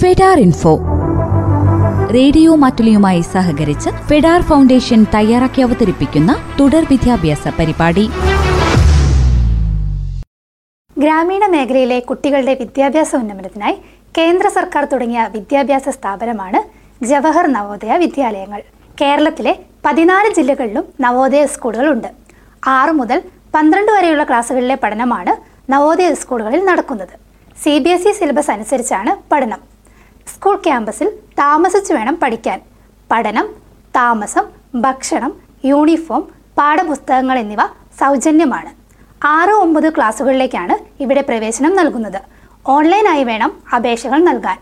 ഫെഡാർ 0.00 0.38
info. 0.44 0.72
Radio 2.16 2.54
മാറ്റുലിയുമായി 2.62 3.20
സഹകരിച്ച് 3.34 3.90
ഫെഡാർ 4.08 4.40
foundation 4.48 5.00
തയ്യാറാക്കി 5.14 5.60
അവതരിപ്പിക്കുന്ന 5.62 6.30
തുടർ 6.60 6.86
വിദ്യാഭ്യാസ 6.90 7.48
പരിപാടി. 7.58 8.04
ഗ്രാമീണ 10.98 11.46
മേഖലയിലെ 11.54 12.00
കുട്ടികളുടെ 12.00 12.54
വിദ്യാഭ്യാസ 12.62 13.10
ഉന്നമനത്തിനായി 13.16 13.76
കേന്ദ്ര 14.18 14.48
സർക്കാർ 14.48 14.84
തുടങ്ങിയ 14.84 15.22
വിദ്യാഭ്യാസ 15.36 15.88
സ്ഥാപനമാണ് 15.88 16.60
ജവഹർ 17.04 17.46
നവോദയ 17.56 17.96
വിദ്യാലയങ്ങൾ. 17.96 18.60
കേരളത്തിലെ 19.00 19.54
പതിനാല് 19.86 20.28
ജില്ലകളിലും 20.34 20.84
നവോദയ 21.00 21.46
സ്കൂളുകൾ 21.54 21.88
ഉണ്ട്. 21.92 22.10
ആറ് 22.76 22.90
മുതൽ 22.90 23.18
പന്ത്രണ്ട് 23.54 23.92
വരെയുള്ള 23.92 24.24
ക്ലാസ്സുകളിലെ 24.24 24.76
പഠനമാണ് 24.84 25.34
നവോദയ 25.72 26.14
സ്കൂളുകളിൽ 26.14 26.64
നടക്കുന്നത്. 26.64 27.14
C 27.62 27.74
B 27.78 27.88
S 27.88 28.08
E 28.08 28.12
syllabus 28.12 28.50
അനുസരിച്ചാണ് 28.50 29.12
പഠനം. 29.32 29.75
സ്കൂൾ 30.32 30.56
ക്യാമ്പസിൽ 30.66 31.08
താമസിച്ചു 31.38 31.92
വേണം 31.94 32.14
പഠിക്കാൻ. 32.22 32.58
പഠനം 33.10 33.46
താമസം 33.96 34.44
ഭക്ഷണം 34.84 35.32
യൂണിഫോം 35.64 36.22
പാഠപുസ്തകങ്ങൾ 36.58 37.36
എന്നിവ 37.42 37.62
സൗജന്യമാണ്. 38.00 38.70
ആറ് 39.24 39.54
ഒമ്പത് 39.64 39.88
ക്ലാസ്സുകളിലേക്കാണ് 39.96 40.74
ഇവിടെ 41.02 41.22
പ്രവേശനം 41.28 41.76
നൽകുന്നത്. 41.76 42.20
ഓൺലൈനായി 42.74 43.24
വേണം 43.30 43.50
അപേക്ഷകൾ 43.76 44.18
നൽകാൻ. 44.28 44.58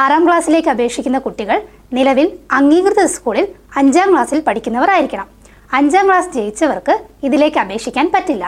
ആറാം 0.00 0.22
ക്ലാസ്സിലേക്ക് 0.26 0.70
അപേക്ഷിക്കുന്ന 0.74 1.18
കുട്ടികൾ 1.18 1.56
നിലവിൽ 1.92 2.26
അംഗീകൃത 2.58 3.02
സ്കൂളിൽ 3.14 3.46
അഞ്ചാം 3.76 4.08
ക്ലാസ്സിൽ 4.12 4.38
പഠിക്കുന്നവരായിരിക്കണം 4.46 5.28
അഞ്ചാം 5.78 6.06
ക്ലാസ് 6.08 6.30
ജയിച്ചവർക്ക് 6.36 6.94
ഇതിലേക്ക് 7.26 7.58
അപേക്ഷിക്കാൻ 7.64 8.06
പറ്റില്ല. 8.14 8.44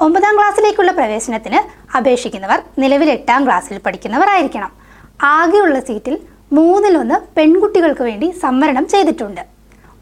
ഒമ്പതാം 0.00 0.34
ക്ലാസ്സിലേക്കുള്ള 0.38 0.92
പ്രവേശനത്തിന് 0.92 1.60
അപേക്ഷിക്കുന്നവർ 1.96 2.58
നിലവിൽ 2.78 3.08
എട്ടാം 3.10 3.40
ക്ലാസ്സിൽ 3.46 3.78
പഠിക്കുന്നവരായിരിക്കണം 3.86 4.72
ആകെയുള്ള 5.20 5.80
സീറ്റിൽ 5.80 6.18
മൂന്നിലൊന്ന് 6.52 7.14
പെൺകുട്ടികൾക്ക് 7.36 8.02
വേണ്ടി 8.02 8.30
സംവരണം 8.42 8.88
ചെയ്തിട്ടുണ്ട്. 8.88 9.40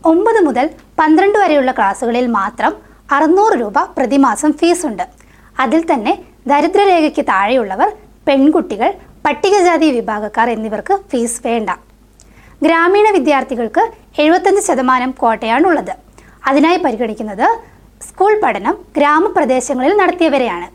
ഒമ്പത് 0.04 0.40
മുതൽ 0.46 0.70
പന്ത്രണ്ട് 0.98 1.38
വരെയുള്ള 1.38 1.72
ക്ലാസ്സുകളിൽ 1.72 2.26
മാത്രം 2.26 2.72
അറുന്നൂറ് 3.12 3.54
രൂപ 3.60 3.78
പ്രതിമാസം 3.96 4.52
ഫീസുണ്ട്. 4.52 5.04
അതിൽ 5.60 5.92
തന്നെ 5.92 6.12
ദരിദ്രരേഖയ്ക്ക് 6.46 7.22
താഴെയുള്ളവർ 7.28 7.88
പെൺകുട്ടികൾ 8.28 8.92
പട്ടികജാതി 9.26 9.90
വിഭാഗക്കാർ 9.90 10.50
എന്നിവർക്ക് 10.50 10.94
ഫീസ് 11.10 11.40
വേണ്ട. 11.46 11.70
ഗ്രാമീണ 12.62 13.06
വിദ്യാർത്ഥികൾക്ക് 13.10 13.82
എഴുപത്തഞ്ച് 14.22 14.62
ശതമാനം 14.66 15.10
കോട്ടയാണുള്ളത്. 15.10 15.94
അതിനായി 16.48 16.76
പരിഗണിക്കുന്നത് 16.76 17.46
സ്കൂൾ 18.06 18.40
പഠനം 18.44 18.76
ഗ്രാമപ്രദേശങ്ങളിൽ 18.96 19.96
നടത്തിയവരെയാണ്. 19.96 20.66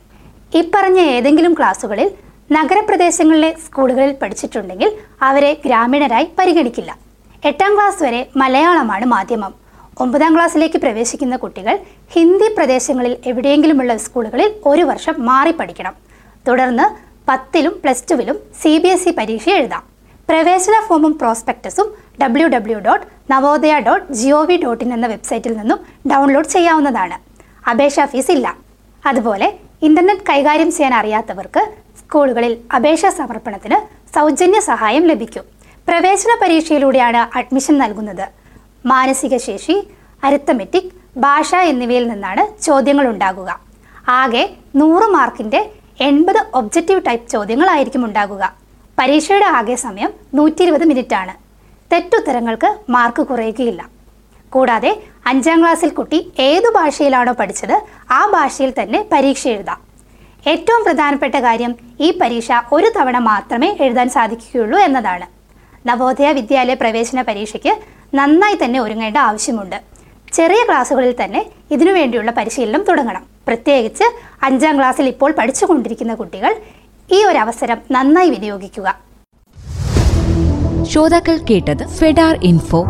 ഇപ്പറഞ്ഞ 0.53 0.99
ഏതെങ്കിലും 0.99 1.53
ക്ലാസ്സുകളിൽ 1.53 2.09
നഗരപ്രദേശങ്ങളിലെ 2.55 3.55
സ്കൂളുകളിൽ 3.65 4.15
പഠിച്ചിട്ടുണ്ടെങ്കിൽ 4.21 4.89
അവരെ 5.21 5.51
ഗ്രാമീണരായി 5.65 6.27
പരിഗണിക്കില്ല. 6.39 6.97
എട്ടാം 7.45 7.75
ക്ലാസ് 7.75 8.03
വരെ 8.03 8.27
മലയാളമാണ് 8.35 9.05
മാധ്യമം. 9.05 9.53
ഒമ്പതാം 9.99 10.35
ക്ലാസ്സിലേക്ക് 10.35 10.77
പ്രവേശിക്കുന്ന 10.77 11.35
കുട്ടികൾ 11.35 11.79
ഹിന്ദി 12.13 12.47
പ്രദേശങ്ങളിൽ 12.57 13.17
എവിടെയെങ്കിലുമുള്ള 13.25 13.97
സ്കൂളുകളിൽ 13.97 14.53
ഒരു 14.65 14.81
വർഷം 14.81 15.25
മാറി 15.25 15.51
പഠിക്കണം. 15.51 15.93
തുടർന്ന് 16.47 16.85
പത്തിലും 17.29 17.81
പ്ലസ് 17.83 18.03
ടുവിലും 18.11 18.39
സി 18.61 18.77
ബി 18.77 18.87
എസ് 18.87 19.09
ഇ 19.09 19.11
പരീക്ഷ 19.11 19.49
എഴുതാം. 19.49 19.83
പ്രവേശന 20.29 20.73
ഫോമും 20.87 21.17
പ്രോസ്പെക്ടസും 21.19 21.87
W 22.23 22.47
W 22.47 22.79
dot 22.79 23.05
Navodaya 23.31 23.79
dot 23.79 24.13
G 24.13 24.29
O 24.29 24.43
V 24.43 24.57
dot 24.63 24.83
in 24.83 24.93
എന്ന 24.93 25.07
വെബ്സൈറ്റിൽ 25.07 25.53
നിന്നും 25.57 25.79
ഡൗൺലോഡ് 26.11 26.47
ചെയ്യാവുന്നതാണ്. 26.47 27.17
അപേക്ഷാ 27.69 28.05
ഫീസ് 28.05 28.31
ഇല്ല. 28.31 28.57
അതുപോലെ 29.05 29.53
ഇന്റർനെറ്റ് 29.81 30.21
കൈകാര്യം 30.29 30.71
ചെയ്യാൻ 30.71 30.93
അറിയാത്തവർക്ക് 30.93 31.61
സ്കൂളുകളിൽ 32.11 32.53
അപേക്ഷ 32.75 33.09
സമർപ്പണത്തിന് 33.17 33.77
സൗജന്യ 34.15 34.59
സഹായം 34.67 35.03
ലഭിക്കും. 35.09 35.43
പ്രവേശന 35.87 36.31
പരീക്ഷയിലൂടെയാണ് 36.41 37.21
അഡ്മിഷൻ 37.39 37.75
നൽകുന്നത്. 37.81 38.23
മാനസിക 38.91 39.35
ശേഷി 39.45 39.75
അരിത്തമെറ്റിക് 40.27 40.89
ഭാഷ 41.23 41.49
എന്നിവയിൽ 41.71 42.05
നിന്നാണ് 42.11 42.43
ചോദ്യങ്ങൾ 42.65 43.05
ഉണ്ടാകുക. 43.11 43.49
ആകെ 44.19 44.43
നൂറ് 44.79 45.07
മാർക്കിന്റെ 45.15 45.61
എൺപത് 46.07 46.39
ഒബ്ജക്റ്റീവ് 46.59 47.03
ടൈപ്പ് 47.07 47.29
ചോദ്യങ്ങളായിരിക്കും 47.33 48.03
ഉണ്ടാകുക. 48.07 48.43
പരീക്ഷയുടെ 48.97 49.47
ആകെ 49.59 49.77
സമയം 49.85 50.11
നൂറ്റി 50.39 50.63
ഇരുപത് 50.65 50.85
മിനിറ്റ് 50.91 51.17
ആണ് 51.21 51.35
തെറ്റുത്തരങ്ങൾക്ക് 51.93 52.71
മാർക്ക് 52.95 53.25
കുറയുകയില്ല. 53.29 53.83
കൂടാതെ 54.55 54.91
അഞ്ചാം 55.31 55.61
ക്ലാസ്സിൽ 55.63 55.93
കുട്ടി 56.01 56.19
ഏതു 56.49 56.71
ഭാഷയിലാണോ 56.79 57.35
പഠിച്ചത് 57.43 57.75
ആ 58.19 58.21
ഭാഷയിൽ 58.35 58.73
തന്നെ 58.81 59.01
പരീക്ഷ 59.13 59.45
എഴുതാം. 59.55 59.79
ഏറ്റവും 60.47 60.83
പ്രധാനപ്പെട്ട 60.83 61.35
കാര്യം 61.35 61.75
ഈ 61.99 62.19
പരീക്ഷ 62.21 62.47
ഒരു 62.73 62.91
തവണ 62.99 63.17
മാത്രമേ 63.17 63.77
എഴുതാൻ 63.81 64.09
സാധിക്കുകയുള്ളൂ 64.09 64.79
എന്നതാണ്. 64.79 65.25
നവോദയ 65.87 66.31
വിദ്യാലയ 66.31 66.73
പ്രവേശന 66.73 67.21
പരീക്ഷയ്ക്ക് 67.21 67.73
നന്നായി 68.15 68.57
തന്നെ 68.63 68.79
ഒരുങ്ങേണ്ട 68.79 69.17
ആവശ്യമുണ്ട്. 69.17 69.75
ചെറിയ 70.33 70.65
ക്ലാസ്സുകളിൽ 70.67 71.15
തന്നെ 71.23 71.45
ഇതിനു 71.71 71.91
വേണ്ടിയുള്ള 71.91 72.31
പരിശീലനം 72.31 72.83
തുടങ്ങണം. 72.89 73.23
പ്രത്യേകിച്ച് 73.47 74.03
അഞ്ചാം 74.43 74.77
ക്ലാസ്സിൽ 74.77 75.07
ഇപ്പോൾ 75.07 75.31
പഠിച്ചുകൊണ്ടിരിക്കുന്ന 75.31 76.13
കുട്ടികൾ 76.13 76.55
ഈ 77.11 77.23
ഒരു 77.23 77.37
അവസരം 77.37 77.77
നന്നായി 77.91 78.29
വിനിയോഗിക്കുക. 78.29 78.87
ശ്രോതാക്കൾ 80.91 81.37
കേട്ടത് 81.37 81.87
ഫെഡാർ 81.87 82.39
ഇൻഫോ. 82.43 82.85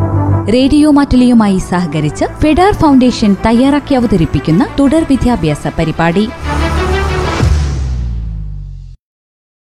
റേഡിയോ 0.52 0.90
മാറ്റുലിയുമായി 0.90 1.58
സഹകരിച്ച് 1.58 2.24
ഫെഡാർ 2.24 2.72
ഫൗണ്ടേഷൻ 2.72 3.36
തയ്യാറാക്കി 3.46 3.94
അവതരിപ്പിക്കുന്ന 3.94 4.66
തുടർ 4.80 5.06
വിദ്യാഭ്യാസ 5.10 5.66
പരിപാടി. 5.78 6.28